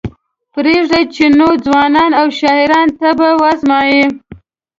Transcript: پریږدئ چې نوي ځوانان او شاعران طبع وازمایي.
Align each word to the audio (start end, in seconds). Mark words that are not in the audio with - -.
پریږدئ 0.53 1.03
چې 1.15 1.25
نوي 1.39 1.57
ځوانان 1.65 2.11
او 2.19 2.27
شاعران 2.39 2.87
طبع 2.99 3.31
وازمایي. 3.41 4.03